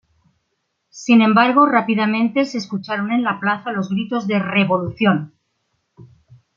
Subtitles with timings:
[0.89, 5.35] Sin embargo, rápidamente se escucharon en la plaza los gritos de "¡Revolución!